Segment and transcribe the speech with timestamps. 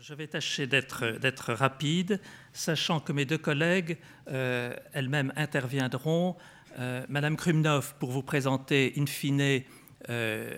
[0.00, 2.20] Je vais tâcher d'être rapide,
[2.52, 3.96] sachant que mes deux collègues
[4.30, 6.36] euh, elles-mêmes interviendront.
[6.78, 9.62] Euh, Madame Krumnov, pour vous présenter in fine
[10.08, 10.56] euh,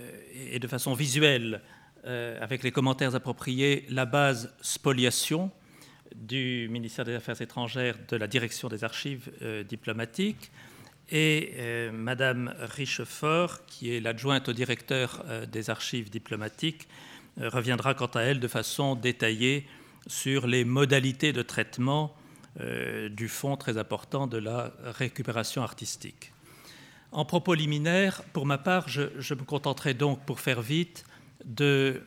[0.52, 1.62] et de façon visuelle,
[2.04, 5.50] avec les commentaires appropriés, la base spoliation
[6.14, 9.30] du ministère des Affaires étrangères de la direction des archives
[9.68, 10.50] diplomatiques,
[11.10, 15.22] et Madame Richefort, qui est l'adjointe au directeur
[15.52, 16.88] des archives diplomatiques,
[17.38, 19.66] reviendra quant à elle de façon détaillée
[20.06, 22.14] sur les modalités de traitement
[22.60, 26.32] euh, du fonds très important de la récupération artistique.
[27.12, 31.04] En propos liminaire, pour ma part, je, me contenterai donc, pour faire vite,
[31.44, 32.02] de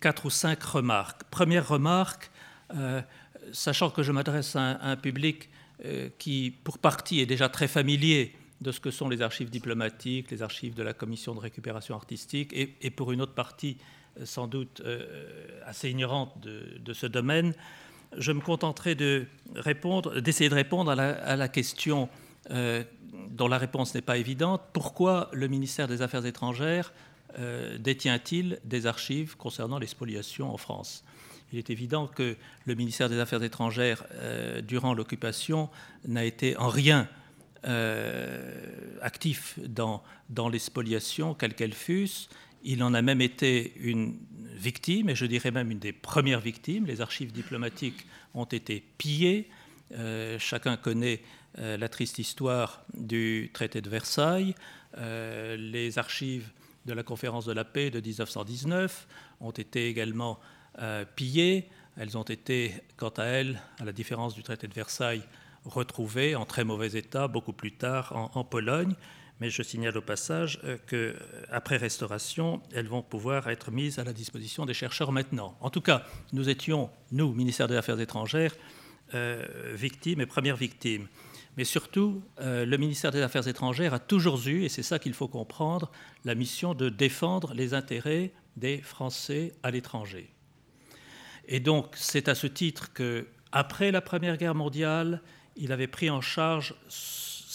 [0.00, 1.24] quatre ou cinq remarques.
[1.30, 2.30] Première remarque,
[2.74, 3.02] euh,
[3.52, 5.48] sachant que je m'adresse à, un public
[6.18, 10.42] qui, pour partie, est déjà très familier de ce que sont les archives diplomatiques, les
[10.42, 13.76] archives de la commission de récupération artistique, et pour une autre partie
[14.24, 15.04] sans doute euh,
[15.64, 17.54] assez ignorante de, ce domaine,
[18.16, 22.08] je me contenterai de répondre, d'essayer de répondre à la, question
[22.50, 22.82] euh,
[23.30, 24.62] dont la réponse n'est pas évidente.
[24.72, 26.92] Pourquoi le ministère des Affaires étrangères
[27.38, 31.04] euh, détient-il des archives concernant les spoliations en France?
[31.52, 34.04] Il est évident que le ministère des Affaires étrangères,
[34.64, 35.70] durant l'occupation,
[36.04, 37.08] n'a été en rien
[39.00, 42.28] actif dans, dans les spoliations, quelles qu'elles fussent.
[42.68, 44.18] Il en a même été une
[44.56, 46.84] victime, et je dirais même une des premières victimes.
[46.86, 49.48] Les archives diplomatiques ont été pillées.
[49.92, 51.22] Euh, chacun connaît
[51.58, 54.56] euh, la triste histoire du traité de Versailles.
[54.98, 56.50] Euh, les archives
[56.86, 59.06] de la conférence de la paix de 1919
[59.40, 60.40] ont été également
[61.14, 61.68] pillées.
[61.96, 65.22] Elles ont été, quant à elles, à la différence du traité de Versailles,
[65.64, 68.94] retrouvées en très mauvais état beaucoup plus tard en Pologne
[69.40, 74.04] mais je signale au passage euh, qu'après euh, restauration, elles vont pouvoir être mises à
[74.04, 75.56] la disposition des chercheurs maintenant.
[75.60, 78.54] En tout cas, nous étions, nous, ministère des Affaires étrangères,
[79.14, 81.08] euh, victimes et premières victimes.
[81.56, 85.26] Mais surtout, le ministère des Affaires étrangères a toujours eu, et c'est ça qu'il faut
[85.26, 85.90] comprendre,
[86.26, 90.28] la mission de défendre les intérêts des Français à l'étranger.
[91.48, 95.22] Et donc, c'est à ce titre que, après la Première Guerre mondiale,
[95.56, 96.74] il avait pris en charge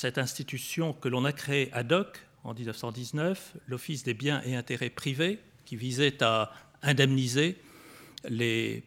[0.01, 4.89] cette institution que l'on a créée ad hoc en 1919, l'Office des biens et intérêts
[4.89, 6.51] privés, qui visait à
[6.81, 7.61] indemniser
[8.27, 8.83] les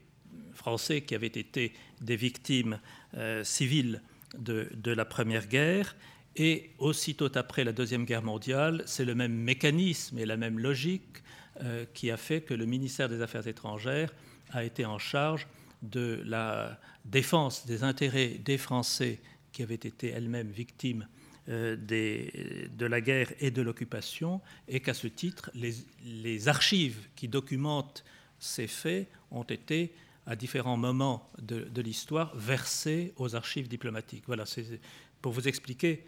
[0.55, 2.81] Français qui avaient été des victimes
[3.17, 4.03] euh, civiles
[4.37, 5.95] de, la Première Guerre.
[6.35, 11.23] Et aussitôt après la Deuxième Guerre mondiale, c'est le même mécanisme et la même logique
[11.63, 14.13] euh, qui a fait que le ministère des Affaires étrangères
[14.51, 15.47] a été en charge
[15.83, 19.21] de la défense des intérêts des Français
[19.55, 21.07] qui avaient été elles-mêmes victimes
[21.49, 28.05] euh, de la guerre et de l'occupation, et qu'à ce titre, les, archives qui documentent
[28.39, 29.95] ces faits ont été,
[30.27, 34.25] à différents moments de, l'histoire, versées aux archives diplomatiques.
[34.27, 34.81] Voilà, c'est
[35.23, 36.05] pour vous expliquer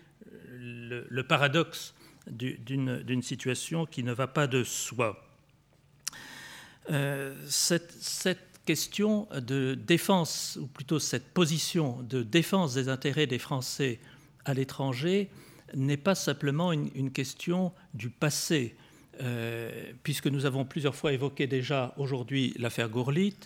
[0.48, 1.94] le, paradoxe
[2.26, 5.22] d'une situation qui ne va pas de soi.
[6.90, 13.98] Euh, cette, question de défense, ou plutôt cette position de défense des intérêts des Français
[14.44, 15.30] à l'étranger,
[15.74, 18.76] n'est pas simplement une, question du passé,
[19.22, 19.70] euh,
[20.02, 23.36] puisque nous avons plusieurs fois évoqué déjà aujourd'hui l'affaire Gourlit.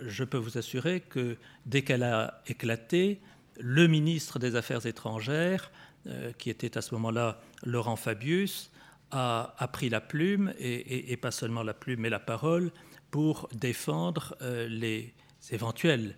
[0.00, 3.20] Je peux vous assurer que dès qu'elle a éclaté,
[3.58, 5.70] le ministre des Affaires étrangères,
[6.06, 8.70] euh, qui était à ce moment-là Laurent Fabius,
[9.10, 12.72] a, pris la plume, et, pas seulement la plume, mais la parole,
[13.14, 15.14] pour défendre euh, les
[15.52, 16.16] éventuelles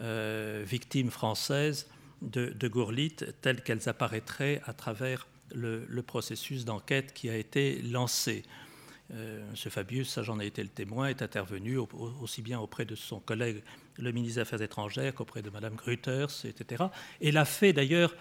[0.00, 1.90] euh, victimes françaises
[2.22, 8.44] de, de telles qu'elles apparaîtraient à travers le, processus d'enquête qui a été lancé.
[9.12, 9.70] Euh, M.
[9.70, 13.62] Fabius, ça j'en ai été le témoin, est intervenu aussi bien auprès de son collègue,
[13.98, 16.84] le ministre des Affaires étrangères, qu'auprès de Mme Gruters, etc.
[17.20, 18.14] Et l'a fait d'ailleurs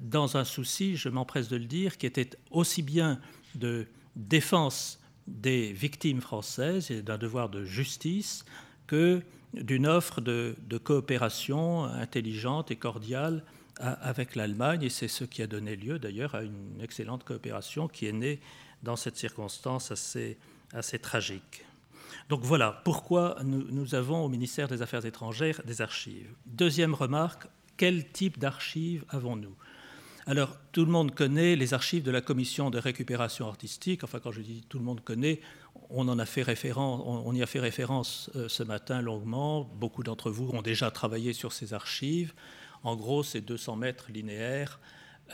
[0.00, 3.20] dans un souci, je m'empresse de le dire, qui était aussi bien
[3.54, 8.44] de défense des victimes françaises et d'un devoir de justice
[8.86, 9.22] que
[9.54, 13.44] d'une offre de, coopération intelligente et cordiale
[13.78, 14.82] avec l'Allemagne.
[14.82, 18.40] Et c'est ce qui a donné lieu d'ailleurs à une excellente coopération qui est née
[18.82, 21.64] dans cette circonstance assez, tragique.
[22.28, 26.30] Donc voilà pourquoi nous, avons au ministère des Affaires étrangères des archives.
[26.46, 27.46] Deuxième remarque,
[27.76, 29.54] quel type d'archives avons-nous?
[30.26, 34.04] Alors, tout le monde connaît les archives de la commission de récupération artistique.
[34.04, 35.40] Enfin, quand je dis tout le monde connaît,
[35.90, 39.64] on, en a fait référence, on, y a fait référence euh, ce matin longuement.
[39.64, 42.32] Beaucoup d'entre vous ont déjà travaillé sur ces archives.
[42.84, 44.80] En gros, c'est 200 mètres linéaires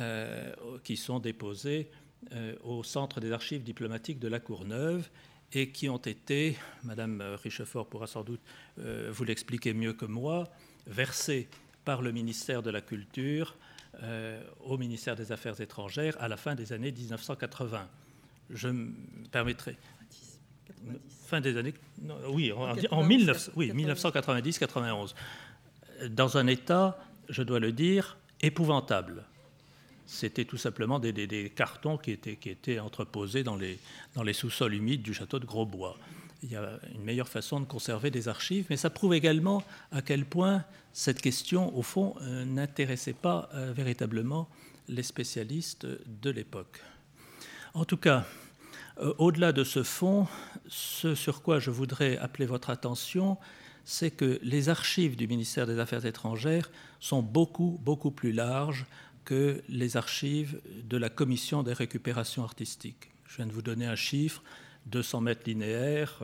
[0.01, 0.53] euh,
[0.83, 1.89] qui sont déposés
[2.33, 5.09] euh, au centre des archives diplomatiques de la Courneuve
[5.53, 8.41] et qui ont été, Madame Richefort pourra sans doute
[8.77, 10.49] vous l'expliquer mieux que moi,
[10.87, 11.49] versés
[11.85, 13.57] par le ministère de la Culture
[14.65, 17.89] au ministère des Affaires étrangères à la fin des années 1980.
[18.51, 18.93] Je me
[19.31, 19.77] permettrai.
[21.27, 21.75] Fin des années.
[22.29, 25.15] oui, en, en 1990-91.
[26.09, 26.99] Dans un état,
[27.29, 29.25] je dois le dire, épouvantable
[30.11, 33.79] c'était tout simplement des, cartons qui étaient, qui étaient entreposés dans les,
[34.17, 35.97] dans les sous-sols humides du château de Grosbois.
[36.43, 40.01] Il y a une meilleure façon de conserver des archives, mais ça prouve également à
[40.01, 44.49] quel point cette question, au fond, euh, n'intéressait pas euh, véritablement
[44.89, 46.83] les spécialistes de l'époque.
[47.75, 48.27] En tout cas,
[48.99, 50.27] euh, au-delà de ce fond,
[50.67, 53.37] ce sur quoi je voudrais appeler votre attention,
[53.85, 56.71] c'est que les archives du ministère des Affaires étrangères
[57.01, 58.87] sont beaucoup, beaucoup plus larges
[59.25, 63.11] que les archives de la commission des récupérations artistiques.
[63.27, 64.43] Je viens de vous donner un chiffre,
[64.87, 66.23] 200 mètres linéaires,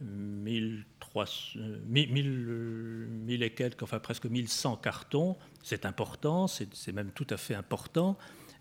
[0.00, 0.84] 1000,
[1.16, 5.36] euh, et quelques, enfin presque 1100 cartons.
[5.62, 8.16] C'est important, c'est même tout à fait important,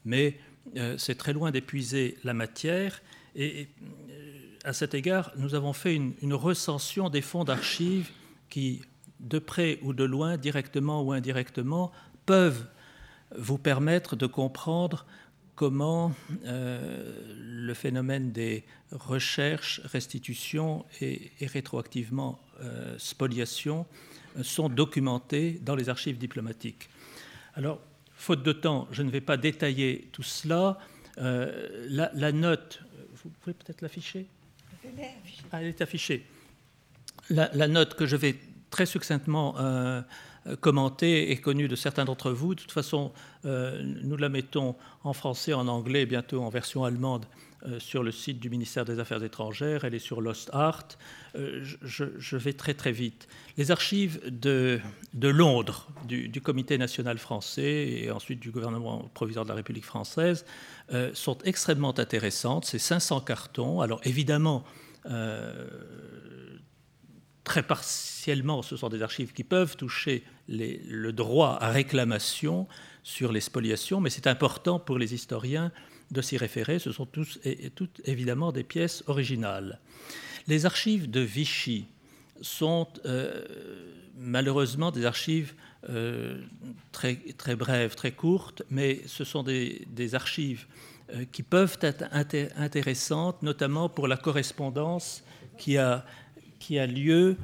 [0.06, 0.40] mais
[0.78, 3.02] euh, c'est très loin d'épuiser la matière.
[3.36, 3.68] Et
[4.10, 8.10] euh, à cet égard, nous avons fait une, recension des fonds d'archives
[8.50, 8.82] qui,
[9.20, 11.92] de près ou de loin, directement ou indirectement,
[12.26, 12.66] peuvent
[13.38, 15.06] vous permettre de comprendre
[15.56, 16.14] comment
[16.46, 23.86] euh, le phénomène des recherches, restitutions et, rétroactivement euh, spoliations
[24.38, 26.90] euh, sont documentés dans les archives diplomatiques.
[27.56, 27.80] Alors,
[28.16, 30.78] faute de temps, je ne vais pas détailler tout cela.
[31.18, 32.82] La, note,
[33.24, 34.28] vous pouvez peut-être l'afficher?
[35.52, 36.26] Ah, Elle est affichée.
[37.30, 38.36] La, note que je vais
[38.70, 39.56] très succinctement
[40.62, 42.54] commentée et connue de certains d'entre vous.
[42.54, 43.12] De toute façon,
[43.46, 47.45] euh, nous la mettons en français, en anglais bientôt en version allemande euh,
[47.80, 49.86] sur le site du ministère des Affaires étrangères.
[49.86, 50.88] Elle est sur Lost Art.
[51.36, 53.28] Euh, je, vais très très vite.
[53.58, 54.80] Les archives de,
[55.14, 60.46] de Londres, du, Comité national français et ensuite du gouvernement provisoire de la République française,
[61.14, 62.66] sont extrêmement intéressantes.
[62.66, 63.82] C'est 500 cartons.
[63.82, 64.64] Alors évidemment,
[67.44, 72.68] très partiellement, ce sont des archives qui peuvent toucher le droit à réclamation
[73.04, 75.72] sur les spoliations, mais c'est important pour les historiens
[76.16, 76.80] de s'y référer.
[76.80, 79.80] Ce sont tous et, toutes évidemment des pièces originales.
[80.48, 81.86] Les archives de Vichy
[82.42, 83.44] sont euh,
[84.18, 85.54] malheureusement des archives
[85.90, 86.42] euh,
[86.92, 90.66] très, très brèves, très courtes, mais ce sont des, archives
[91.14, 92.06] euh, qui peuvent être
[92.58, 95.24] intéressantes, notamment pour la correspondance
[95.58, 96.06] qui a
[96.58, 97.38] qui a, lieu,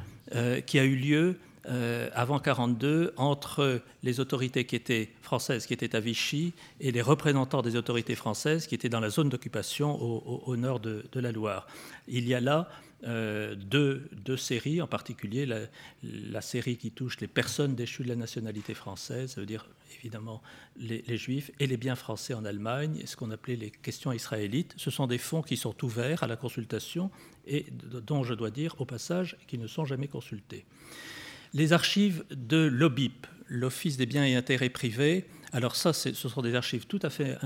[0.65, 5.95] qui a eu lieu euh, avant 1942 entre les autorités qui étaient françaises, qui étaient
[5.95, 10.57] à Vichy, et les représentants des autorités françaises qui étaient dans la zone d'occupation au,
[10.57, 11.67] nord de, la Loire.
[12.07, 12.67] Il y a là
[13.03, 15.45] euh, deux, séries, en particulier
[16.01, 19.67] la, série qui touche les personnes déchues de la nationalité française, ça veut dire
[19.99, 20.41] évidemment
[20.77, 24.73] les, juifs et les biens français en Allemagne, ce qu'on appelait les questions israélites.
[24.77, 27.11] Ce sont des fonds qui sont ouverts à la consultation
[27.45, 30.65] et dont je dois dire au passage qu'ils ne sont jamais consultés.
[31.53, 36.55] Les archives de l'OBIP, l'Office des biens et intérêts privés, alors ça, ce sont des
[36.55, 37.37] archives tout à fait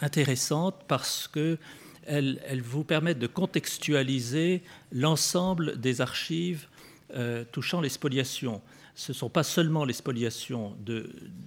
[0.00, 1.58] intéressantes parce qu'elles
[2.06, 6.66] elles vous permettent de contextualiser l'ensemble des archives
[7.14, 8.60] euh, touchant les spoliations.
[8.96, 10.74] Ce ne sont pas seulement les spoliations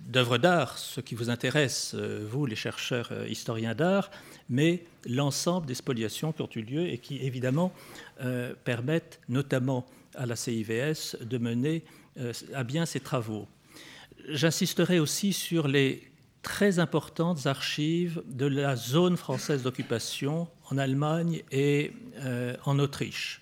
[0.08, 4.10] d'œuvres d'art, ce qui vous intéresse, euh, vous, les chercheurs euh, historiens d'art,
[4.48, 7.74] mais l'ensemble des spoliations qui ont eu lieu et qui, évidemment,
[8.64, 11.84] permettent notamment à la CIVS de mener
[12.54, 13.48] à bien ses travaux.
[14.30, 21.92] J'insisterai aussi sur les très importantes archives de la zone française d'occupation en Allemagne et
[22.66, 23.42] en Autriche.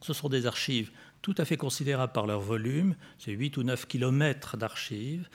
[0.00, 0.90] Ce sont des archives
[1.22, 2.94] tout à fait considérables par leur volume.
[3.18, 5.28] C'est 8 ou 9 kilomètres d'archives,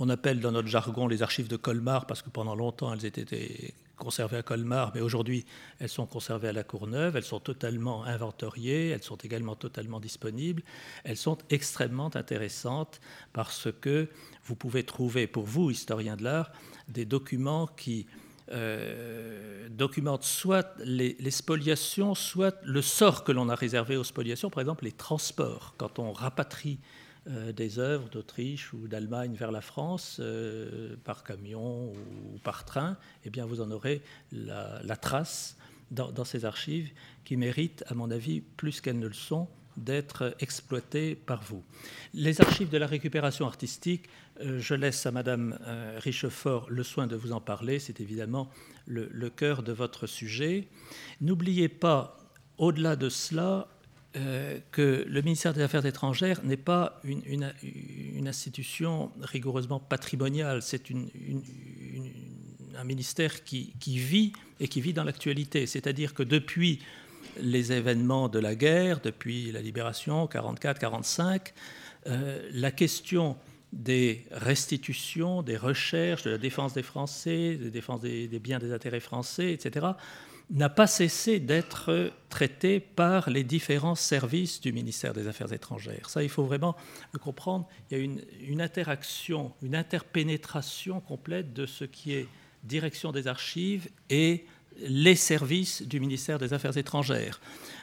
[0.00, 3.74] qu'on appelle dans notre jargon les archives de Colmar, parce que pendant longtemps elles étaient
[3.98, 5.44] conservées à Colmar, mais aujourd'hui
[5.78, 10.62] elles sont conservées à la Courneuve, elles sont totalement inventoriées, elles sont également totalement disponibles,
[11.04, 12.98] elles sont extrêmement intéressantes
[13.34, 14.08] parce que
[14.44, 16.50] vous pouvez trouver, pour vous, historiens de l'art,
[16.88, 18.06] des documents qui
[18.52, 24.62] euh, documente soit les, spoliations, soit le sort que l'on a réservé aux spoliations, par
[24.62, 25.74] exemple les transports.
[25.76, 26.78] Quand on rapatrie
[27.52, 33.30] des œuvres d'Autriche ou d'Allemagne vers la France euh, par camion ou, par train, eh
[33.30, 35.56] bien vous en aurez la, trace
[35.90, 36.90] dans, ces archives
[37.24, 41.62] qui méritent, à mon avis, plus qu'elles ne le sont, d'être exploitées par vous.
[42.12, 44.08] Les archives de la récupération artistique
[44.42, 47.78] euh, je laisse à Madame euh, Richefort le soin de vous en parler.
[47.78, 48.50] C'est évidemment
[48.86, 50.68] le, cœur de votre sujet.
[51.20, 52.16] N'oubliez pas
[52.58, 53.68] au-delà de cela,
[54.16, 57.52] euh, que le ministère des Affaires étrangères n'est pas une,
[58.26, 60.82] institution rigoureusement patrimoniale, c'est
[62.76, 65.64] un ministère qui, vit et qui vit dans l'actualité.
[65.66, 66.80] C'est-à-dire que depuis
[67.40, 71.52] les événements de la guerre, depuis la libération 44-45,
[72.08, 73.36] euh, la question
[73.72, 78.58] des restitutions, des recherches, de la défense des Français, de la défense des, des biens,
[78.58, 79.86] des intérêts français, etc.,
[80.50, 86.10] n'a pas cessé d'être traité par les différents services du ministère des Affaires étrangères.
[86.10, 86.76] Ça, il faut vraiment
[87.12, 87.68] le comprendre.
[87.90, 92.26] Il y a une, interaction, une interpénétration complète de ce qui est
[92.64, 94.44] direction des archives et
[94.78, 97.40] les services du ministère des Affaires étrangères.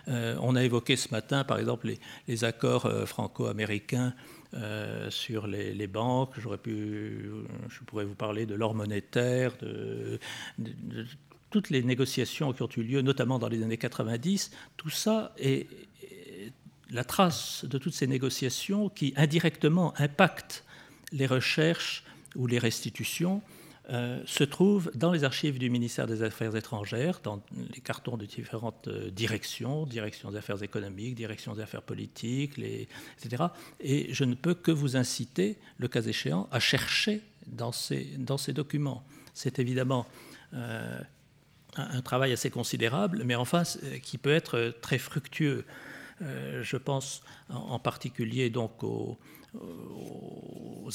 [0.07, 1.89] Euh, on a évoqué ce matin, par exemple,
[2.27, 4.13] les, accords euh, franco-américains
[4.53, 6.33] euh, sur les, banques.
[6.37, 7.29] J'aurais pu,
[7.69, 10.19] je pourrais vous parler de l'or monétaire, de,
[11.49, 15.67] toutes les négociations qui ont eu lieu, notamment dans les années 90, tout ça est
[16.89, 20.63] la trace de toutes ces négociations qui indirectement impactent
[21.11, 22.03] les recherches
[22.35, 23.41] ou les restitutions
[23.89, 27.41] euh, se trouve dans les archives du ministère des Affaires étrangères, dans
[27.73, 33.45] les cartons de différentes euh, directions, direction des affaires économiques, direction des affaires politiques, etc.
[33.79, 38.37] Et je ne peux que vous inciter, le cas échéant, à chercher dans ces, dans
[38.37, 39.05] ces documents.
[39.33, 40.05] C'est évidemment
[40.53, 40.99] euh,
[41.77, 43.63] un, travail assez considérable, mais enfin
[44.01, 45.65] qui peut être très fructueux.
[46.21, 49.17] Euh, je pense en, particulier donc aux,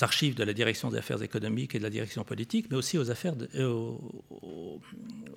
[0.01, 3.11] archives de la direction des affaires économiques et de la direction politique, mais aussi aux,
[3.11, 3.93] affaires euh,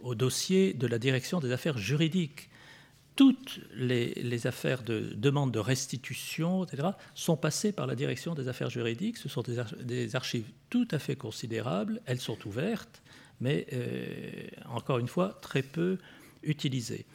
[0.02, 2.50] aux, dossiers de la direction des affaires juridiques.
[3.16, 8.70] Toutes les, affaires de demande de restitution, etc., sont passées par la direction des affaires
[8.70, 9.18] juridiques.
[9.18, 9.44] Ce sont
[9.82, 12.02] des archives tout à fait considérables.
[12.06, 13.02] Elles sont ouvertes
[13.40, 15.98] mais euh, encore une fois, très peu
[16.44, 17.06] utilisé.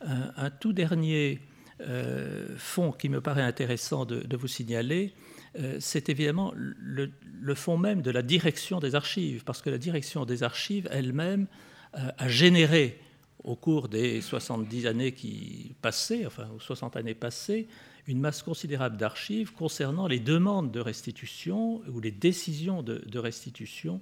[0.00, 1.40] Un, tout dernier
[1.80, 5.14] euh, fonds qui me paraît intéressant de, vous signaler,
[5.58, 9.78] euh, c'est évidemment le, le, fond même de la direction des archives, parce que la
[9.78, 11.46] direction des archives elle-même
[11.92, 13.00] a généré
[13.42, 17.66] au cours des 70 années qui passaient, enfin 60 années passées,
[18.06, 24.00] une masse considérable d'archives concernant les demandes de restitution ou les décisions de restitution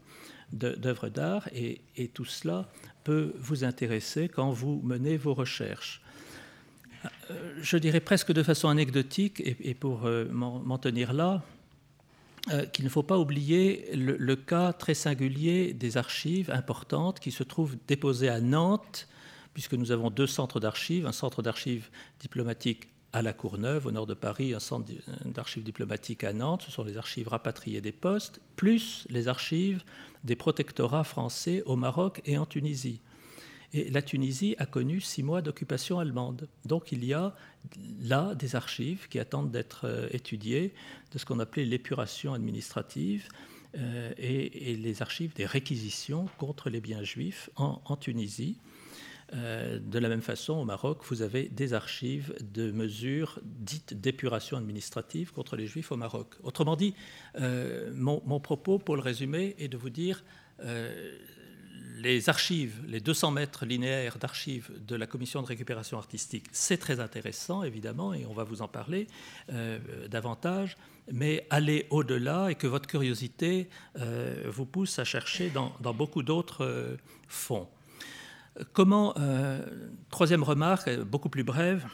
[0.52, 1.80] d'œuvres d'art et,
[2.14, 2.68] tout cela
[3.04, 6.02] peut vous intéresser quand vous menez vos recherches.
[7.30, 11.42] Euh, je dirais presque de façon anecdotique, et, pour euh, m'en tenir là,
[12.50, 17.42] euh, qu'il ne faut pas oublier le, cas très singulier des archives importantes qui se
[17.42, 19.06] trouvent déposées à Nantes,
[19.52, 21.90] puisque nous avons deux centres d'archives, un centre d'archives
[22.20, 24.90] diplomatiques à la Courneuve, au nord de Paris, un centre
[25.26, 29.82] d'archives diplomatiques à Nantes, ce sont les archives rapatriées des postes, plus les archives
[30.24, 33.00] des protectorats français au Maroc et en Tunisie.
[33.74, 36.48] Et la Tunisie a connu six mois d'occupation allemande.
[36.64, 37.34] Donc il y a
[38.00, 40.72] là des archives qui attendent d'être euh, étudiées,
[41.12, 43.28] de ce qu'on appelait l'épuration administrative
[43.76, 48.56] euh, et, les archives des réquisitions contre les biens juifs en Tunisie.
[49.34, 54.56] Euh, de la même façon, au Maroc, vous avez des archives de mesures dites d'épuration
[54.56, 56.34] administrative contre les juifs au Maroc.
[56.42, 56.94] Autrement dit,
[57.38, 60.24] euh, mon, propos, pour le résumer, est de vous dire
[60.64, 61.18] euh,
[61.98, 67.00] les archives, les 200 mètres linéaires d'archives de la commission de récupération artistique, c'est très
[67.00, 69.08] intéressant, évidemment, et on va vous en parler
[70.08, 70.76] davantage,
[71.10, 77.68] mais allez au-delà et que votre curiosité vous pousse à chercher dans beaucoup d'autres fonds.
[78.72, 79.60] Comment, euh,
[80.10, 81.84] troisième remarque, beaucoup plus brève,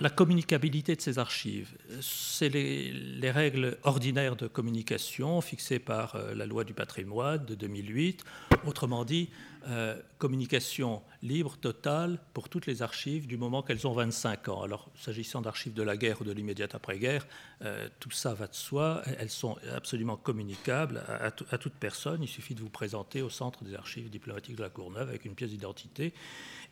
[0.00, 1.76] la communicabilité de ces archives.
[2.00, 8.24] C'est les, règles ordinaires de communication fixées par euh, la loi du patrimoine de 2008.
[8.66, 9.30] Autrement dit,
[9.68, 14.62] euh, communication libre, totale, pour toutes les archives du moment qu'elles ont 25 ans.
[14.62, 17.26] Alors, s'agissant d'archives de la guerre ou de l'immédiate après-guerre,
[17.62, 19.02] euh, tout ça va de soi.
[19.20, 22.22] Elles sont absolument communicables à, toute personne.
[22.22, 25.34] Il suffit de vous présenter au centre des archives diplomatiques de la Courneuve avec une
[25.34, 26.12] pièce d'identité.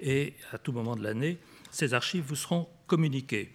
[0.00, 1.38] Et à tout moment de l'année,
[1.70, 3.52] ces archives vous seront communiquées.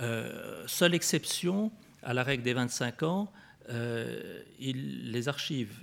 [0.00, 3.32] Euh, seule exception à la règle des 25 ans,
[3.68, 5.74] les archives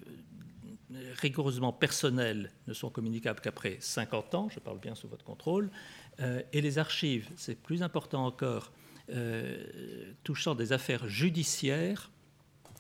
[1.20, 5.70] rigoureusement personnels ne sont communicables qu'après 50 ans, je parle bien sous votre contrôle,
[6.20, 8.72] euh, et les archives, c'est plus important encore,
[9.12, 12.12] euh, touchant des affaires judiciaires,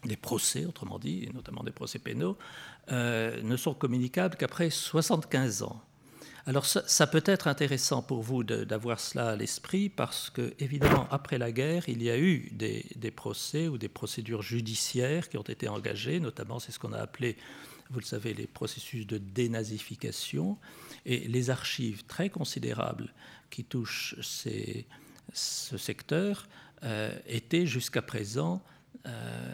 [0.05, 2.37] des procès, autrement dit, et notamment des procès pénaux,
[2.91, 5.81] euh, ne sont communicables qu'après 75 ans.
[6.45, 11.37] Alors ça, peut être intéressant pour vous d'avoir cela à l'esprit parce que, évidemment, après
[11.37, 15.69] la guerre, il y a eu des, procès ou des procédures judiciaires qui ont été
[15.69, 17.37] engagées, notamment c'est ce qu'on a appelé,
[17.91, 20.57] vous le savez, les processus de dénazification.
[21.05, 23.13] Et les archives très considérables
[23.49, 26.49] qui touchent ce secteur
[26.83, 28.61] euh, étaient jusqu'à présent
[29.05, 29.53] euh,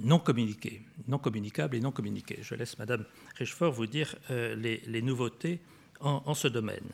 [0.00, 2.38] non communiquées, non communicables et non communiquées.
[2.42, 3.04] Je laisse Madame
[3.36, 5.60] Richefort vous dire euh, les nouveautés
[6.00, 6.84] en, ce domaine.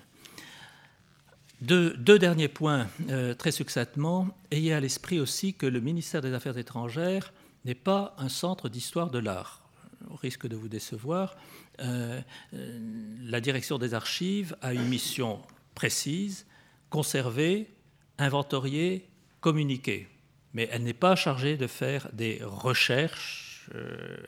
[1.60, 4.28] Deux, derniers points euh, très succinctement.
[4.50, 7.32] Ayez à l'esprit aussi que le ministère des Affaires étrangères
[7.64, 9.62] n'est pas un centre d'histoire de l'art.
[10.10, 11.36] Au risque de vous décevoir,
[11.80, 12.20] euh,
[12.52, 15.40] euh, la direction des archives a une mission
[15.74, 16.46] précise,
[16.90, 17.70] conserver,
[18.18, 19.08] inventorier,
[19.40, 20.08] communiquer.
[20.52, 23.70] Mais elle n'est pas chargée de faire des recherches,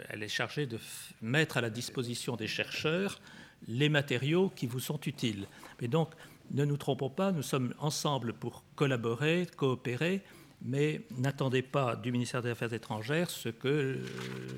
[0.08, 0.78] elle est chargée de
[1.20, 3.20] mettre à la disposition des chercheurs
[3.68, 5.46] les matériaux qui vous sont utiles.
[5.80, 6.10] Mais donc,
[6.52, 10.22] ne nous trompons pas, nous sommes ensemble pour collaborer, coopérer,
[10.62, 13.98] mais n'attendez pas du ministère des Affaires étrangères ce que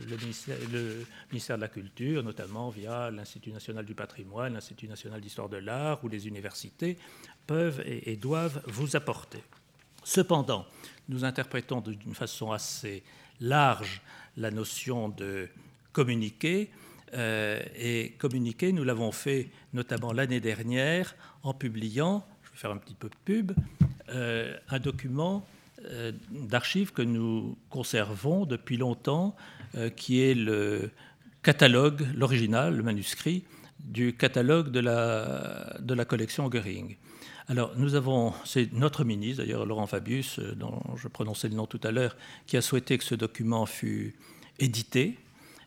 [0.08, 5.56] le ministère, de la Culture, notamment via l'Institut national du patrimoine, l'Institut national d'histoire de
[5.56, 6.98] l'art ou les universités,
[7.46, 9.42] peuvent et doivent vous apporter.
[10.04, 10.66] Cependant,
[11.08, 13.02] nous interprétons d'une façon assez
[13.40, 14.00] large
[14.36, 15.48] la notion de
[15.92, 18.72] communiquer euh, et communiquer.
[18.72, 23.14] Nous l'avons fait notamment l'année dernière en publiant, je vais faire un petit peu de
[23.24, 23.52] pub,
[24.10, 25.46] euh, un document
[25.84, 29.36] euh, d'archives que nous conservons depuis longtemps,
[29.96, 30.90] qui est le
[31.42, 33.44] catalogue, l'original, le manuscrit,
[33.78, 36.96] du catalogue de la, de la collection Goering.
[37.48, 41.80] Alors, nous avons, c'est notre ministre, d'ailleurs Laurent Fabius, dont je prononçais le nom tout
[41.84, 44.16] à l'heure, qui a souhaité que ce document fût
[44.58, 45.18] édité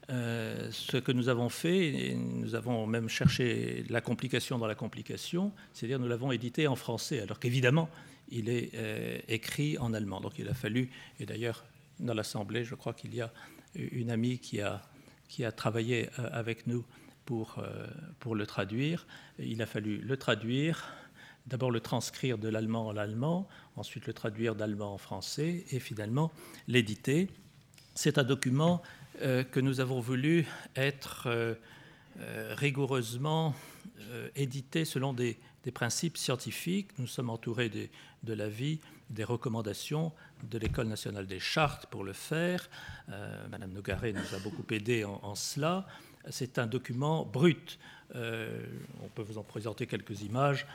[0.09, 4.75] euh, ce que nous avons fait, et nous avons même cherché la complication dans la
[4.75, 7.89] complication, c'est-à-dire nous l'avons édité en français, alors qu'évidemment,
[8.29, 10.19] il est euh, écrit en allemand.
[10.19, 10.89] Donc il a fallu,
[11.19, 11.63] et d'ailleurs,
[11.99, 13.31] dans l'Assemblée, je crois qu'il y a
[13.75, 14.81] une amie qui a,
[15.29, 16.83] qui a travaillé euh, avec nous
[17.25, 17.63] pour,
[18.19, 19.05] pour le traduire.
[19.39, 20.91] Il a fallu le traduire,
[21.45, 26.31] d'abord le transcrire de l'allemand en allemand, ensuite le traduire d'allemand en français, et finalement
[26.67, 27.29] l'éditer.
[27.93, 28.81] C'est un document
[29.21, 31.53] que nous avons voulu être euh,
[32.19, 33.55] euh, rigoureusement
[34.35, 35.37] édité selon des,
[35.73, 36.89] principes scientifiques.
[36.97, 38.79] Nous sommes entourés de l'avis,
[39.09, 40.11] des recommandations
[40.49, 42.69] de l'École nationale des chartes pour le faire.
[43.49, 45.87] Madame Nogaret nous a beaucoup aidé en, cela.
[46.29, 47.79] C'est un document brut.
[48.13, 50.65] on peut vous en présenter quelques images.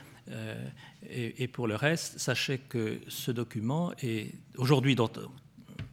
[1.11, 4.95] et, pour le reste, sachez que ce document est aujourd'hui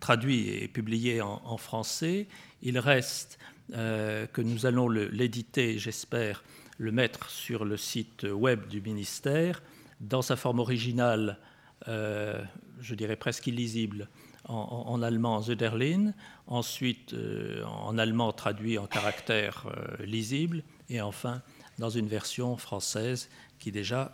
[0.03, 2.27] traduit et publié en, français.
[2.61, 3.39] Il reste
[3.73, 6.43] euh, que nous allons l'éditer, j'espère,
[6.77, 9.63] le mettre sur le site web du ministère
[10.01, 11.39] dans sa forme originale,
[11.87, 12.43] euh,
[12.81, 14.09] je dirais presque illisible,
[14.49, 16.11] en, allemand Zöderlin,
[16.47, 19.67] ensuite euh, en allemand traduit en caractère
[20.03, 21.41] lisible, et enfin
[21.79, 24.13] dans une version française qui déjà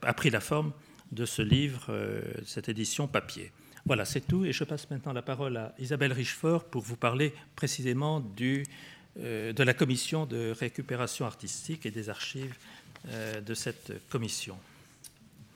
[0.00, 0.72] a pris la forme
[1.12, 1.94] de ce livre,
[2.46, 3.52] cette édition papier.
[3.86, 4.44] Voilà, c'est tout.
[4.44, 9.62] Et je passe maintenant la parole à Isabelle Richefort pour vous parler précisément euh, de
[9.62, 12.54] la commission de récupération artistique et des archives
[13.08, 14.56] euh, de cette commission.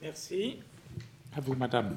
[0.02, 0.58] Merci.
[1.34, 1.96] À vous, madame.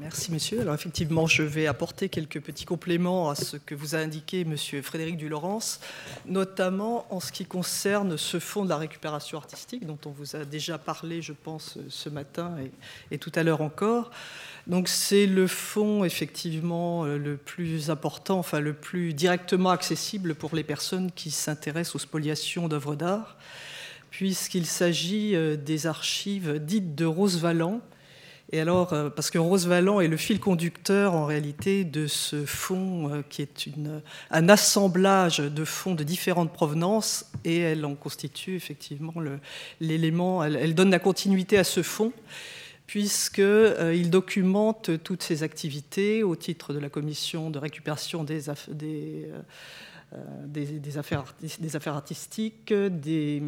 [0.00, 0.60] Merci, monsieur.
[0.60, 4.82] Alors, effectivement, je vais apporter quelques petits compléments à ce que vous a indiqué monsieur
[4.82, 5.80] Frédéric Dulaurence,
[6.26, 10.44] notamment en ce qui concerne ce fonds de la récupération artistique dont on vous a
[10.44, 12.56] déjà parlé, je pense, ce matin
[13.10, 14.10] et tout à l'heure encore.
[14.66, 20.54] Donc c'est le fonds effectivement euh, le plus important, enfin le plus directement accessible pour
[20.54, 23.36] les personnes qui s'intéressent aux spoliations d'œuvres d'art,
[24.10, 27.80] puisqu'il s'agit euh, des archives dites de Rose Valland.
[28.52, 32.44] Et alors, euh, parce que Rose Valland est le fil conducteur en réalité de ce
[32.44, 33.68] fonds qui est
[34.30, 39.14] un assemblage de fonds de différentes provenances et elle en constitue effectivement
[39.80, 42.12] l'élément, elle, donne la continuité à ce fonds
[42.90, 49.28] puisqu'il euh, documente toutes ses activités au titre de la commission de récupération des, des,
[50.12, 51.22] euh, des, affaires,
[51.60, 53.40] des affaires, artistiques, des,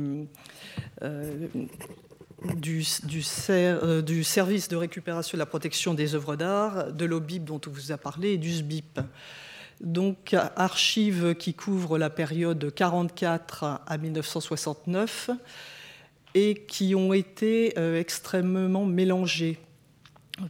[1.02, 1.48] euh,
[2.56, 3.22] du, du,
[4.24, 7.96] service de récupération de la protection des œuvres d'art, de l'OBIP dont on vous a
[7.96, 9.00] parlé et du SBIP.
[9.80, 15.30] Donc, archives qui couvrent la période 44 à 1969
[16.34, 19.58] et qui ont été euh, extrêmement mélangées,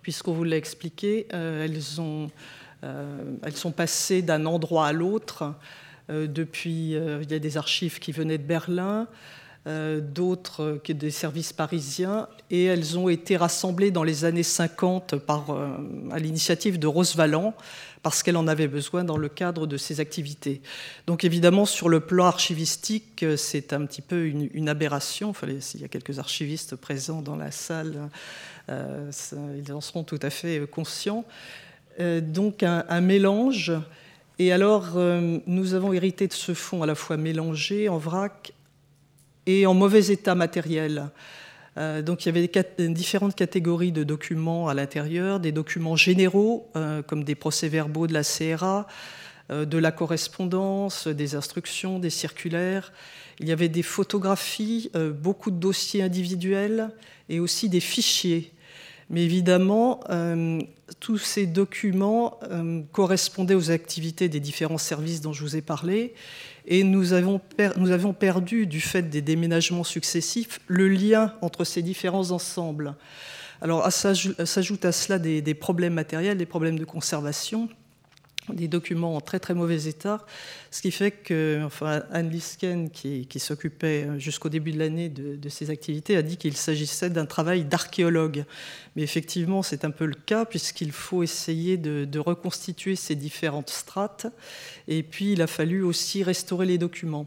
[0.03, 2.31] puisqu'on vous l'a expliqué, euh, elles, ont,
[2.85, 5.55] euh, elles, sont passées d'un endroit à l'autre.
[6.09, 9.09] depuis, il y a des archives qui venaient de Berlin,
[9.65, 15.57] d'autres qui des services parisiens, et elles ont été rassemblées dans les années 50 par,
[16.11, 17.55] à l'initiative de Rose Valland,
[18.03, 20.61] parce qu'elle en avait besoin dans le cadre de ses activités.
[21.07, 25.31] Donc évidemment, sur le plan archivistique, c'est un petit peu une, aberration.
[25.31, 28.09] Enfin, il y a quelques archivistes présents dans la salle,
[28.69, 29.11] euh,
[29.57, 31.25] ils en seront tout à fait conscients.
[32.01, 33.73] Euh, donc un, mélange.
[34.39, 38.53] Et alors, euh, nous avons hérité de ce fonds à la fois mélangé, en vrac
[39.47, 41.11] et en mauvais état matériel.
[41.79, 47.03] Euh, donc il y avait différentes catégories de documents à l'intérieur, des documents généraux euh,
[47.03, 48.87] comme des procès-verbaux de la CRA,
[49.51, 52.93] euh, de la correspondance, des instructions, des circulaires.
[53.41, 56.91] Il y avait des photographies, beaucoup de dossiers individuels
[57.29, 58.53] et aussi des fichiers.
[59.11, 60.01] Mais évidemment,
[61.01, 62.39] tous ces documents
[62.93, 66.15] correspondaient aux activités des différents services dont je vous ai parlé
[66.67, 67.41] et nous avons,
[68.13, 72.95] perdu, du fait des déménagements successifs, le lien entre ces différents ensembles.
[73.61, 77.69] Alors s'ajoute à cela des, problèmes matériels, des problèmes de conservation,
[78.49, 80.25] des documents en très très mauvais état,
[80.71, 85.71] ce qui fait que enfin, Anne Lisken, qui, s'occupait jusqu'au début de l'année de, ces
[85.71, 88.45] activités, a dit qu'il s'agissait d'un travail d'archéologue.
[88.97, 94.27] Mais effectivement, c'est un peu le cas, puisqu'il faut essayer de, reconstituer ces différentes strates,
[94.89, 97.27] et puis il a fallu aussi restaurer les documents.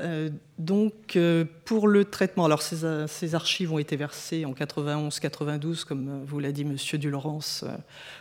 [0.00, 6.24] Euh, donc, euh, pour le traitement, alors ces, archives ont été versées en 91-92, comme
[6.24, 7.76] vous l'a dit Monsieur Dulaurence, euh,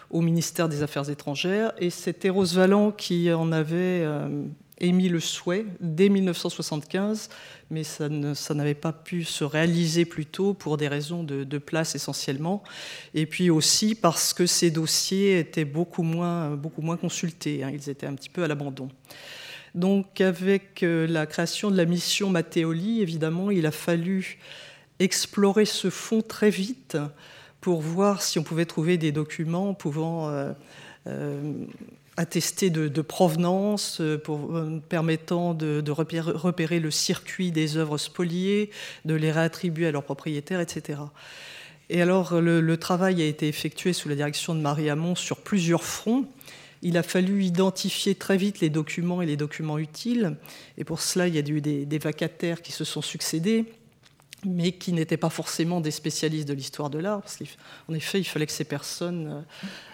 [0.10, 4.06] au ministère des Affaires étrangères, et c'était Rose Valland qui en avait
[4.80, 7.30] émis le souhait dès 1975,
[7.70, 12.64] mais ça, n'avait pas pu se réaliser plus tôt pour des raisons de, place essentiellement,
[13.14, 17.72] et puis aussi parce que ces dossiers étaient beaucoup moins, beaucoup moins consultés, hein.
[17.74, 18.90] ils étaient un petit peu à l'abandon.
[19.78, 24.40] Donc avec euh, la création de la mission Matteoli, évidemment, il a fallu
[24.98, 26.98] explorer ce fond très vite
[27.62, 30.52] pour voir si on pouvait trouver des documents pouvant euh,
[31.06, 31.54] euh,
[32.16, 34.02] attester de, provenance,
[34.90, 38.72] permettant de, repérer, le circuit des œuvres spoliées,
[39.06, 41.02] de les réattribuer à leurs propriétaires, etc.
[41.92, 45.38] Et alors le, le, travail a été effectué sous la direction de Marie Hamon sur
[45.38, 46.26] plusieurs fronts.
[46.82, 50.38] Il a fallu identifier très vite les documents et les documents utiles.
[50.78, 53.66] Et pour cela, il y a eu des, vacataires qui se sont succédés,
[54.46, 57.22] mais qui n'étaient pas forcément des spécialistes de l'histoire de l'art.
[57.22, 59.46] Parce qu'en effet, il fallait que ces personnes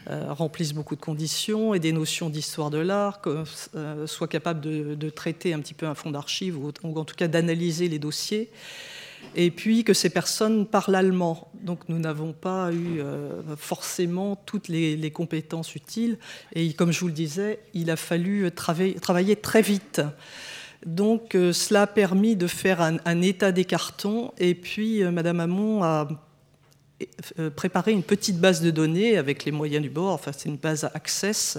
[0.08, 4.60] euh, euh, remplissent beaucoup de conditions et des notions d'histoire de l'art, euh, soient capables
[4.62, 8.52] de, traiter un petit peu un fonds d'archives ou en tout cas d'analyser les dossiers
[9.36, 11.50] et puis que ces personnes parlent allemand.
[11.64, 16.18] Donc nous n'avons pas eu euh, forcément toutes les, compétences utiles.
[16.54, 20.02] Et comme je vous le disais, il a fallu travailler, très vite.
[20.86, 24.34] Donc euh, cela a permis de faire un, état des cartons.
[24.38, 26.08] Et puis euh, Madame Hamon a
[27.56, 30.14] préparé une petite base de données avec les moyens du bord.
[30.14, 31.58] Enfin, c'est une base Access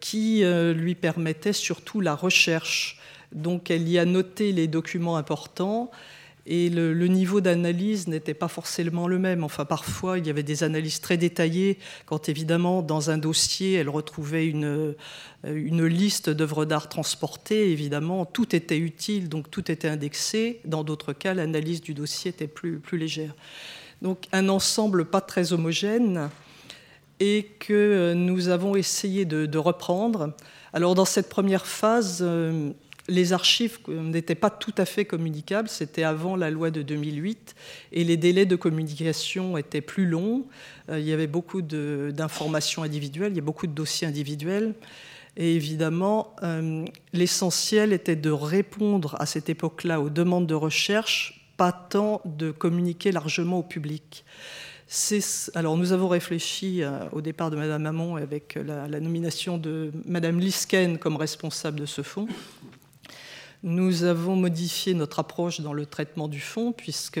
[0.00, 3.00] qui lui permettait surtout la recherche.
[3.32, 5.90] Donc elle y a noté les documents importants
[6.44, 9.44] et le, niveau d'analyse n'était pas forcément le même.
[9.44, 13.88] Enfin, parfois, il y avait des analyses très détaillées, quand évidemment, dans un dossier, elle
[13.88, 14.94] retrouvait une,
[15.44, 17.70] euh, liste d'œuvres d'art transportées.
[17.70, 20.60] Évidemment, tout était utile, donc tout était indexé.
[20.64, 23.34] Dans d'autres cas, l'analyse du dossier était plus, légère.
[24.00, 26.28] Donc, un ensemble pas très homogène
[27.20, 30.34] et que nous avons essayé de, de reprendre.
[30.72, 32.72] Alors, dans cette première phase, euh,
[33.08, 37.54] les archives n'étaient pas tout à fait communicables, c'était avant la loi de 2008,
[37.92, 40.46] et les délais de communication étaient plus longs.
[40.88, 44.74] Euh, il y avait beaucoup d'informations individuelles, il y a beaucoup de dossiers individuels.
[45.36, 51.72] Et évidemment, euh, l'essentiel était de répondre à cette époque-là aux demandes de recherche, pas
[51.72, 54.24] tant de communiquer largement au public.
[55.54, 60.38] Alors, nous avons réfléchi euh, au départ de Madame Hamon avec la, nomination de Madame
[60.38, 62.28] Lisken comme responsable de ce fonds.
[63.62, 67.20] Nous avons modifié notre approche dans le traitement du fonds, puisque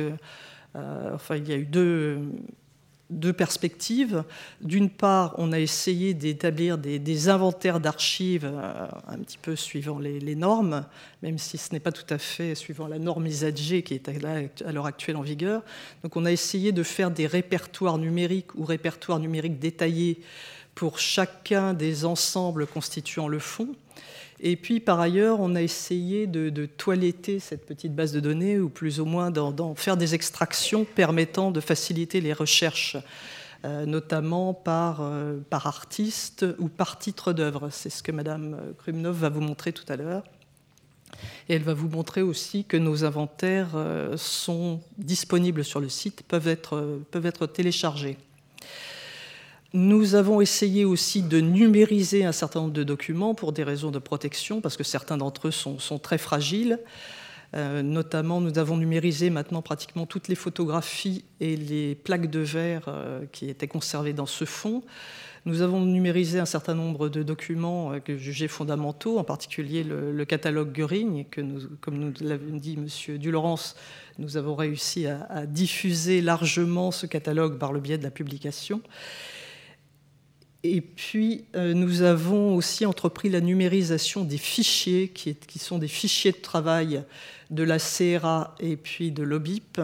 [0.76, 4.24] euh, enfin, il y a eu deux, perspectives.
[4.60, 10.34] D'une part, on a essayé d'établir des, inventaires d'archives euh, un petit peu suivant les,
[10.34, 10.86] normes,
[11.22, 14.72] même si ce n'est pas tout à fait suivant la norme ISAG qui est à
[14.72, 15.62] l'heure actuelle en vigueur.
[16.02, 20.22] Donc on a essayé de faire des répertoires numériques ou répertoires numériques détaillés
[20.74, 23.76] pour chacun des ensembles constituant le fonds.
[24.44, 28.68] Et puis, par ailleurs, on a essayé de, toiletter cette petite base de données, ou
[28.68, 32.96] plus ou moins d'en faire des extractions permettant de faciliter les recherches
[33.86, 35.08] notamment par,
[35.48, 37.70] par artiste ou par titre d'œuvre.
[37.70, 40.24] C'est ce que Madame Krumnov va vous montrer tout à l'heure.
[41.48, 43.76] Et elle va vous montrer aussi que nos inventaires
[44.16, 48.18] sont disponibles sur le site, peuvent être, peuvent être téléchargés.
[49.74, 53.98] Nous avons essayé aussi de numériser un certain nombre de documents pour des raisons de
[53.98, 56.78] protection, parce que certains d'entre eux sont, très fragiles.
[57.54, 62.84] Euh, notamment, nous avons numérisé maintenant pratiquement toutes les photographies et les plaques de verre
[62.88, 64.82] euh, qui étaient conservées dans ce fonds.
[65.44, 70.24] Nous avons numérisé un certain nombre de documents euh, que jugeais fondamentaux, en particulier le,
[70.24, 71.40] catalogue Göring, que
[71.80, 73.18] comme nous l'avons dit M.
[73.18, 73.74] Dulaurence,
[74.18, 78.82] nous avons réussi à, diffuser largement ce catalogue par le biais de la publication.
[80.64, 86.32] Et puis, euh, nous avons aussi entrepris la numérisation des fichiers, qui, sont des fichiers
[86.32, 87.02] de travail
[87.50, 89.80] de la CRA et puis de l'OBIP,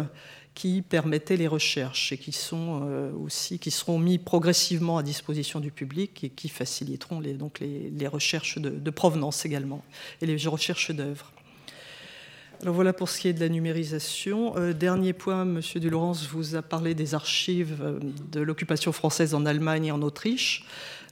[0.54, 2.20] qui permettaient les recherches et
[2.52, 3.10] euh,
[3.60, 8.90] qui seront mis progressivement à disposition du public et qui faciliteront les, recherches de, de,
[8.90, 9.84] provenance également
[10.20, 11.32] et les recherches d'œuvres.
[12.62, 14.56] Alors voilà pour ce qui est de la numérisation.
[14.56, 18.00] Euh, dernier point, Monsieur Dulaurence vous a parlé des archives euh,
[18.32, 20.64] de l'occupation française en Allemagne et en Autriche.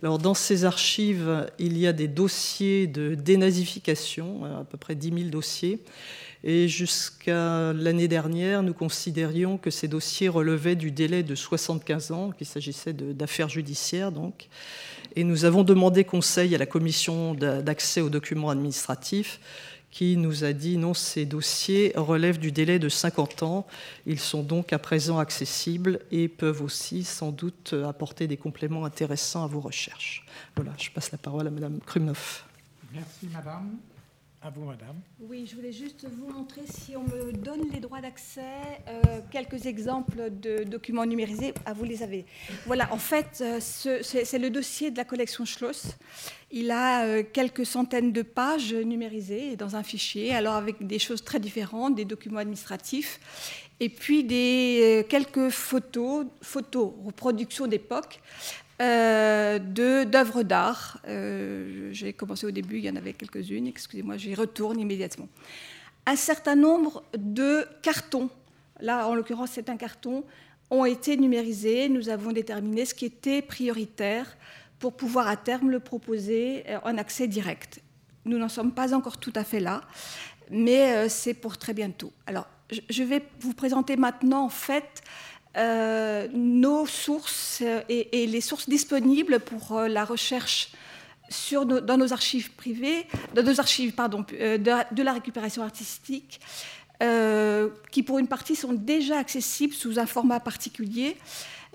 [0.02, 4.96] Alors dans ces archives, il y a des dossiers de dénazification, euh, à peu près
[4.96, 5.78] 10 000 dossiers.
[6.42, 12.32] Et jusqu'à l'année dernière, nous considérions que ces dossiers relevaient du délai de 75 ans,
[12.36, 14.48] qu'il s'agissait d'affaires judiciaires donc.
[15.14, 19.40] Et nous avons demandé conseil à la commission d'accès aux documents administratifs
[19.96, 23.66] qui nous a dit non, ces dossiers relèvent du délai de 50 ans.
[24.04, 29.42] Ils sont donc à présent accessibles et peuvent aussi sans doute apporter des compléments intéressants
[29.42, 30.26] à vos recherches.
[30.54, 32.44] Voilà, je passe la parole à Madame Krumnov.
[32.92, 33.78] Merci Madame.
[34.46, 35.00] À vous, madame.
[35.18, 38.42] Oui, je voulais juste vous montrer, si on me donne les droits d'accès,
[38.86, 41.52] euh, quelques exemples de documents numérisés.
[41.64, 42.24] Ah, vous les avez.
[42.64, 45.96] Voilà, en fait, euh, c'est le dossier de la collection Schloss.
[46.52, 51.24] Il a euh, quelques centaines de pages numérisées dans un fichier, alors avec des choses
[51.24, 53.18] très différentes, des documents administratifs,
[53.80, 58.20] et puis des, quelques photos, photos, reproductions d'époque,
[58.80, 61.00] euh, d'œuvres d'art.
[61.08, 65.28] Euh, j'ai commencé au début, il y en avait quelques-unes, excusez-moi, j'y retourne immédiatement.
[66.04, 68.28] Un certain nombre de cartons,
[68.80, 70.24] là en l'occurrence c'est un carton,
[70.70, 71.88] ont été numérisés.
[71.88, 74.36] Nous avons déterminé ce qui était prioritaire
[74.78, 77.80] pour pouvoir à terme le proposer euh, en accès direct.
[78.24, 79.82] Nous n'en sommes pas encore tout à fait là,
[80.50, 82.12] mais c'est pour très bientôt.
[82.26, 89.40] Alors, je vais vous présenter maintenant en fait euh, nos sources et, les sources disponibles
[89.40, 90.70] pour euh, la recherche
[91.52, 96.40] dans nos archives privées, dans nos archives pardon, euh, de, la récupération artistique,
[97.90, 101.18] qui pour une partie sont déjà accessibles sous un format particulier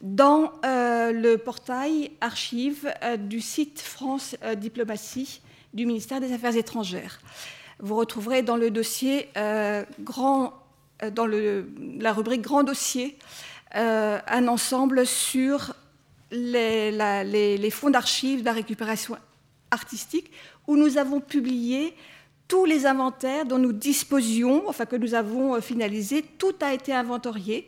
[0.01, 5.41] dans le portail archives du site France Diplomatie
[5.75, 7.21] du ministère des Affaires étrangères.
[7.77, 9.29] Vous retrouverez dans le dossier
[9.99, 10.53] grand,
[11.11, 13.15] dans la rubrique Grand dossier
[13.75, 15.73] euh, un ensemble sur
[16.29, 19.17] les, fonds d'archives de la récupération
[19.71, 20.29] artistique,
[20.67, 21.95] où nous avons publié
[22.49, 26.21] tous les inventaires dont nous disposions, enfin que nous avons euh, finalisés.
[26.37, 27.65] Tout a été inventorié,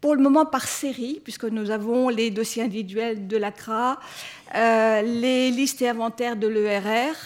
[0.00, 3.98] pour le moment par série, puisque nous avons les dossiers individuels de l'ACRA,
[4.54, 7.16] euh, les listes et inventaires de l'ERR,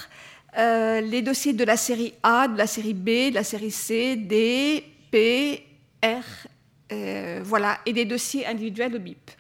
[1.03, 4.83] les dossiers de la série A, de la série B, de la série C, D,
[5.11, 5.63] P,
[6.03, 6.49] R
[6.93, 9.31] euh, voilà, et des dossiers individuels de BIP.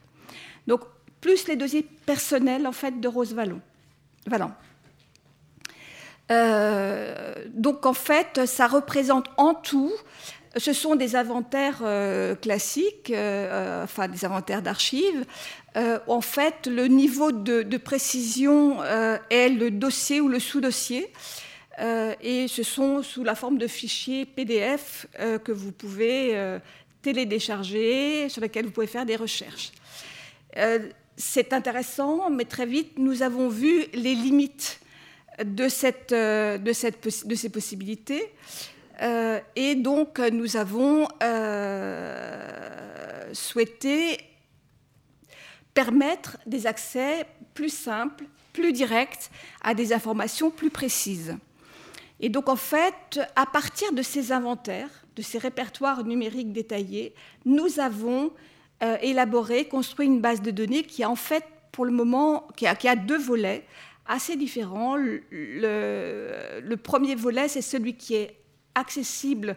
[0.66, 0.80] Donc,
[1.20, 3.60] plus les dossiers personnels en fait de Rose Vallon.
[6.32, 9.92] Euh, donc en fait, ça représente en tout,
[10.56, 15.24] ce sont des inventaires euh, classiques, enfin des inventaires d'archives.
[15.76, 18.82] en fait, le niveau de précision
[19.30, 21.12] est le dossier ou le sous-dossier.
[21.78, 25.06] et ce sont sous la forme de fichiers PDF
[25.44, 26.58] que vous pouvez
[27.02, 29.72] télédéchargés sur lesquels vous pouvez faire des recherches.
[30.56, 34.80] Euh, c'est intéressant, mais très vite, nous avons vu les limites
[35.42, 35.68] de,
[36.12, 38.32] euh, ces possibilités.
[39.02, 41.08] Euh, et donc, nous avons
[43.32, 44.18] souhaité
[45.74, 49.30] permettre des accès plus simples, plus directs
[49.62, 51.36] à des informations plus précises.
[52.20, 57.78] Et donc, en fait, à partir de ces inventaires, de ces répertoires numériques détaillés, nous
[57.78, 58.32] avons
[58.82, 62.66] euh, élaboré, construit une base de données qui a en fait, pour le moment, qui
[62.66, 63.64] a, deux volets
[64.06, 64.96] assez différents.
[64.96, 68.36] Le, premier volet, c'est celui qui est
[68.74, 69.56] accessible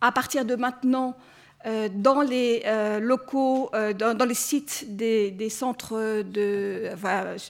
[0.00, 1.16] à partir de maintenant
[1.64, 2.62] dans les
[3.00, 6.90] locaux, dans, les sites des, centres de,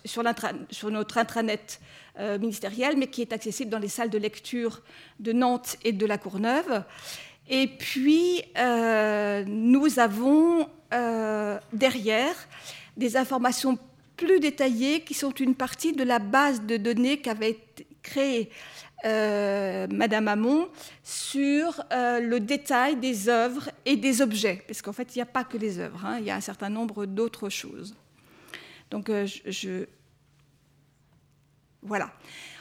[0.04, 1.80] sur, notre intranet
[2.38, 4.82] ministériel, mais qui est accessible dans les salles de lecture
[5.18, 6.82] de Nantes et de la Courneuve.
[7.48, 8.42] Et puis,
[9.46, 10.68] nous avons
[11.72, 12.34] derrière
[12.96, 13.78] des informations
[14.16, 17.58] plus détaillées qui sont une partie de la base de données qu'avait
[18.02, 18.50] créée
[19.06, 20.68] euh, Madame Hamon
[21.02, 25.26] sur euh, le détail des œuvres et des objets, parce qu'en fait, il n'y a
[25.26, 27.94] pas que les œuvres, hein, il y a un certain nombre d'autres choses.
[28.90, 29.86] Donc, euh, je,
[31.82, 32.10] Voilà.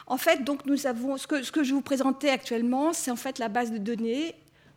[0.08, 1.18] En fait, donc, nous avons...
[1.18, 4.36] Ce que, ce que je vous présentais actuellement, c'est en fait la base de données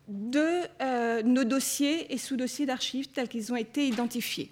[0.08, 4.50] de nos dossiers et sous-dossiers d'archives tels qu'ils ont été identifiés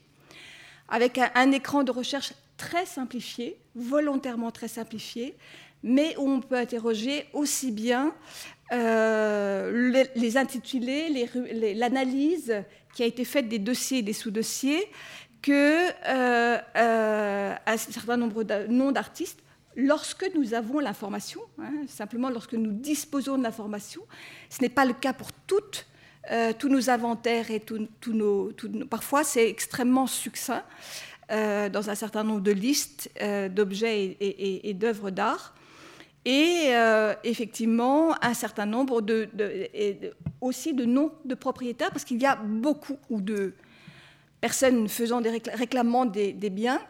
[0.91, 5.37] avec un, écran de recherche très simplifié, volontairement très simplifié,
[5.83, 8.13] mais où on peut interroger aussi bien
[8.73, 11.29] euh, les, intitulés,
[11.75, 12.55] l'analyse
[12.93, 14.85] qui a été faite des dossiers et des sous-dossiers,
[15.41, 19.41] que euh, euh, un certain nombre de noms d'artistes
[19.77, 24.03] lorsque nous avons l'information, hein, simplement lorsque nous disposons de l'information.
[24.49, 25.87] Ce n'est pas le cas pour toutes
[26.31, 28.53] euh, tous nos inventaires et tous, nos,
[28.91, 30.63] Parfois, c'est extrêmement succinct
[31.33, 35.55] euh, dans un certain nombre de listes euh, d'objets et, d'œuvres d'art.
[36.27, 36.73] Et
[37.25, 39.31] effectivement, un certain nombre de,
[40.43, 43.55] aussi de noms de propriétaires, parce qu'il y a beaucoup ou de
[44.41, 46.81] personnes faisant des réclamant des, biens,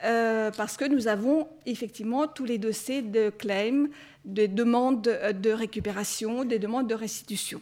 [0.00, 3.88] parce que nous avons effectivement tous les dossiers de claim,
[4.24, 7.60] des demandes de récupération, des demandes de restitution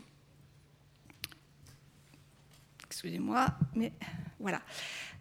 [2.90, 3.92] excusez-moi, mais
[4.38, 4.60] voilà.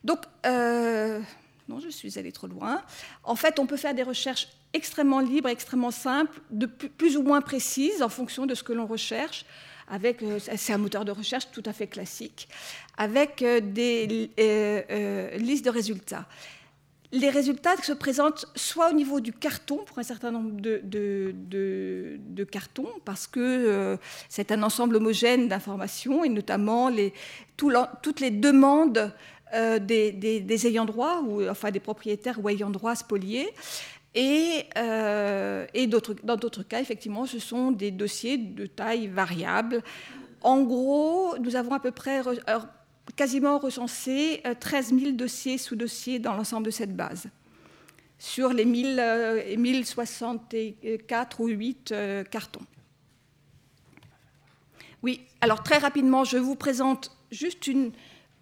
[0.03, 1.21] Donc, euh,
[1.69, 2.82] non, je suis allée trop loin.
[3.23, 7.39] En fait, on peut faire des recherches extrêmement libres, extrêmement simples, de plus ou moins
[7.39, 9.45] précises en fonction de ce que l'on recherche.
[9.89, 12.47] Avec, euh, c'est un moteur de recherche tout à fait classique,
[12.97, 14.08] avec euh, des
[15.38, 16.28] listes de résultats
[17.12, 22.89] les résultats se présentent soit au niveau du carton, pour un certain nombre de, cartons,
[23.04, 23.97] parce que euh,
[24.30, 26.91] c'est un ensemble homogène d'informations, et notamment
[27.58, 29.12] toutes les demandes
[29.56, 33.49] euh, des, ayants droit, ou enfin des propriétaires ou ayants droit spoliés.
[34.15, 35.65] Et, euh,
[36.23, 39.81] dans d'autres cas, effectivement, ce sont des dossiers de taille variable.
[40.41, 42.21] En gros, nous avons à peu près
[43.15, 47.27] quasiment recensé 13 euh, 000 dossiers sous-dossiers dans l'ensemble de cette base,
[48.17, 52.65] sur les 1064 euh, ou 8 euh, cartons.
[55.01, 57.69] Oui, alors très rapidement, je vous présente juste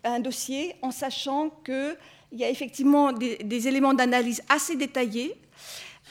[0.04, 1.96] un dossier en sachant qu'il
[2.32, 5.36] y a effectivement des, éléments d'analyse assez détaillés.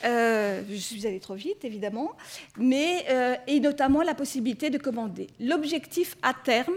[0.02, 2.16] Je suis allée trop vite, évidemment,
[2.56, 3.06] mais,
[3.46, 5.28] et notamment la possibilité de commander.
[5.40, 6.76] L'objectif à terme,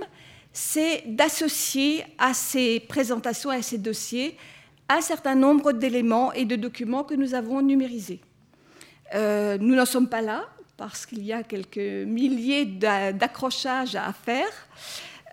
[0.53, 4.37] c'est d'associer à ces présentations, à ces dossiers,
[4.89, 8.19] un certain nombre d'éléments et de documents que nous avons numérisés.
[9.13, 14.67] Euh, nous n'en sommes pas là, parce qu'il y a quelques milliers d'accrochages à faire.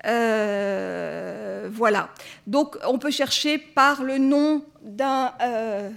[0.04, 2.10] Euh, voilà.
[2.46, 5.32] Donc, on peut chercher par le nom d'un.
[5.40, 5.90] Euh,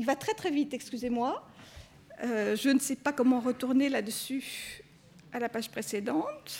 [0.00, 1.46] il va très très vite, excusez-moi.
[2.22, 4.82] je ne sais pas comment retourner là-dessus
[5.32, 6.58] à la page précédente.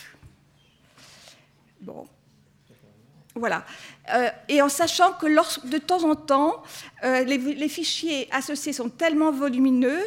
[1.81, 2.05] Bon.
[3.35, 3.65] Voilà.
[4.13, 5.25] Euh, et en sachant que
[5.67, 6.61] de temps en temps,
[7.03, 10.01] euh, les, fichiers associés sont tellement volumineux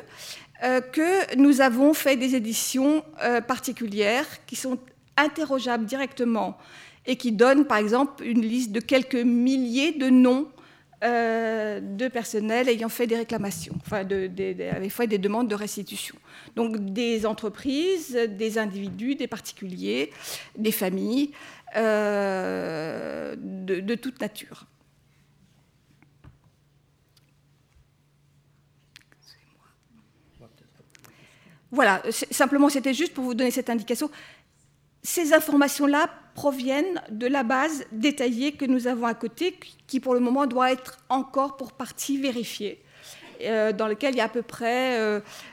[0.63, 3.05] euh, que nous avons fait des éditions
[3.49, 4.79] particulières qui sont
[5.17, 6.59] interrogeables directement
[7.07, 10.49] et qui donnent, par exemple, une liste de quelques milliers de noms
[11.03, 16.17] de personnel ayant fait des réclamations, enfin, des demandes de restitution.
[16.57, 20.11] Donc des entreprises, des individus, des particuliers,
[20.57, 21.33] des familles,
[21.77, 24.67] euh, de, toute nature.
[31.73, 34.09] Voilà, simplement c'était juste pour vous donner cette indication.
[35.05, 40.21] Ces informations-là proviennent de la base détaillée que nous avons à côté, qui pour le
[40.21, 42.83] moment doit être encore pour partie vérifiée,
[43.43, 44.99] euh, dans lequel il y a à peu près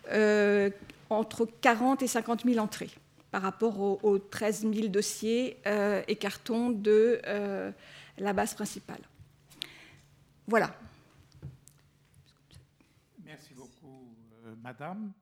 [0.08, 0.70] euh,
[1.10, 2.90] entre 40 et 50 000 entrées
[3.32, 7.72] par rapport aux, 13 000 dossiers euh, et cartons de euh,
[8.18, 9.02] la base principale.
[10.48, 10.74] Voilà.
[13.24, 14.14] Merci beaucoup,
[14.46, 15.14] euh, Madame.